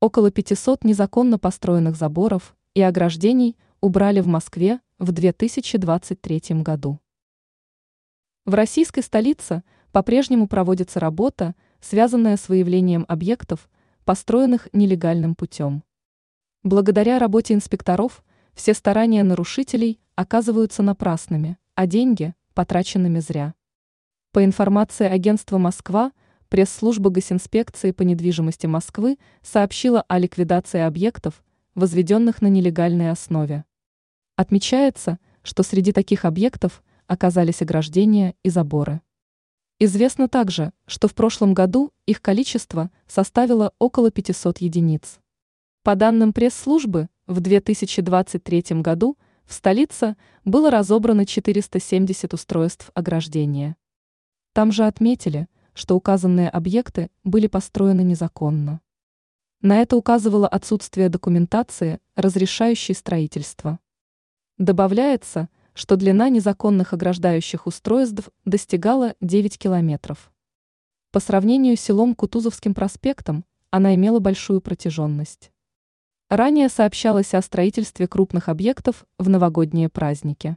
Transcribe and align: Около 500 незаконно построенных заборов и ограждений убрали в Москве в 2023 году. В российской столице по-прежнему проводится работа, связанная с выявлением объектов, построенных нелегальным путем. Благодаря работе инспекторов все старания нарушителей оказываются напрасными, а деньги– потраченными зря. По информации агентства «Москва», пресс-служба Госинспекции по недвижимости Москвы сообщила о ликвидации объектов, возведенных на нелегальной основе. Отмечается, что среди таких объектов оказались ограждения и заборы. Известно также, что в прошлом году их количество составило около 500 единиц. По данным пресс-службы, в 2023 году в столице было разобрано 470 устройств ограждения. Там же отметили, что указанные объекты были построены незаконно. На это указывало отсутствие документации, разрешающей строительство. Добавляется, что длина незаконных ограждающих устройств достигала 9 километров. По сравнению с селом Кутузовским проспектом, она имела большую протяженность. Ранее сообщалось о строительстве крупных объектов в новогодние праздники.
Около 0.00 0.30
500 0.30 0.84
незаконно 0.84 1.40
построенных 1.40 1.96
заборов 1.96 2.54
и 2.74 2.82
ограждений 2.82 3.56
убрали 3.80 4.20
в 4.20 4.28
Москве 4.28 4.80
в 5.00 5.10
2023 5.10 6.62
году. 6.62 7.00
В 8.44 8.54
российской 8.54 9.00
столице 9.00 9.64
по-прежнему 9.90 10.46
проводится 10.46 11.00
работа, 11.00 11.56
связанная 11.80 12.36
с 12.36 12.48
выявлением 12.48 13.06
объектов, 13.08 13.68
построенных 14.04 14.68
нелегальным 14.72 15.34
путем. 15.34 15.82
Благодаря 16.62 17.18
работе 17.18 17.54
инспекторов 17.54 18.24
все 18.54 18.74
старания 18.74 19.24
нарушителей 19.24 20.00
оказываются 20.14 20.84
напрасными, 20.84 21.58
а 21.74 21.88
деньги– 21.88 22.34
потраченными 22.54 23.18
зря. 23.18 23.54
По 24.30 24.44
информации 24.44 25.08
агентства 25.08 25.58
«Москва», 25.58 26.12
пресс-служба 26.48 27.10
Госинспекции 27.10 27.90
по 27.92 28.02
недвижимости 28.02 28.66
Москвы 28.66 29.18
сообщила 29.42 30.02
о 30.02 30.18
ликвидации 30.18 30.80
объектов, 30.80 31.42
возведенных 31.74 32.42
на 32.42 32.48
нелегальной 32.48 33.10
основе. 33.10 33.64
Отмечается, 34.36 35.18
что 35.42 35.62
среди 35.62 35.92
таких 35.92 36.24
объектов 36.24 36.82
оказались 37.06 37.62
ограждения 37.62 38.34
и 38.42 38.50
заборы. 38.50 39.00
Известно 39.80 40.28
также, 40.28 40.72
что 40.86 41.06
в 41.06 41.14
прошлом 41.14 41.54
году 41.54 41.92
их 42.04 42.20
количество 42.20 42.90
составило 43.06 43.72
около 43.78 44.10
500 44.10 44.58
единиц. 44.58 45.20
По 45.84 45.94
данным 45.94 46.32
пресс-службы, 46.32 47.08
в 47.26 47.40
2023 47.40 48.82
году 48.82 49.16
в 49.44 49.52
столице 49.52 50.16
было 50.44 50.70
разобрано 50.70 51.24
470 51.24 52.34
устройств 52.34 52.90
ограждения. 52.94 53.76
Там 54.52 54.72
же 54.72 54.84
отметили, 54.84 55.46
что 55.78 55.94
указанные 55.94 56.48
объекты 56.48 57.08
были 57.22 57.46
построены 57.46 58.00
незаконно. 58.00 58.80
На 59.62 59.76
это 59.76 59.96
указывало 59.96 60.48
отсутствие 60.48 61.08
документации, 61.08 62.00
разрешающей 62.16 62.96
строительство. 62.96 63.78
Добавляется, 64.56 65.48
что 65.74 65.94
длина 65.94 66.30
незаконных 66.30 66.94
ограждающих 66.94 67.68
устройств 67.68 68.28
достигала 68.44 69.14
9 69.20 69.56
километров. 69.56 70.32
По 71.12 71.20
сравнению 71.20 71.76
с 71.76 71.80
селом 71.80 72.16
Кутузовским 72.16 72.74
проспектом, 72.74 73.44
она 73.70 73.94
имела 73.94 74.18
большую 74.18 74.60
протяженность. 74.60 75.52
Ранее 76.28 76.68
сообщалось 76.70 77.34
о 77.34 77.42
строительстве 77.42 78.08
крупных 78.08 78.48
объектов 78.48 79.06
в 79.16 79.28
новогодние 79.28 79.88
праздники. 79.88 80.56